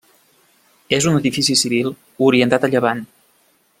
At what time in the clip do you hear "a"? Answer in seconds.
2.69-2.71